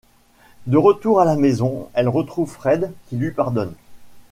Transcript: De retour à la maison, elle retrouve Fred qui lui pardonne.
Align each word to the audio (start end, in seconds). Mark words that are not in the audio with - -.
De 0.65 0.77
retour 0.77 1.21
à 1.21 1.25
la 1.25 1.35
maison, 1.35 1.87
elle 1.93 2.09
retrouve 2.09 2.49
Fred 2.51 2.91
qui 3.07 3.17
lui 3.17 3.29
pardonne. 3.31 3.75